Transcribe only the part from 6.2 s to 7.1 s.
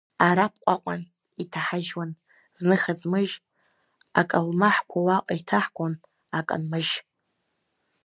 акы нмыжь.